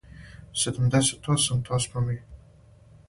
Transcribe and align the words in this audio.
Седамдесетосам 0.61 1.59
то 1.65 1.73
смо 1.83 1.99
ми 2.05 2.17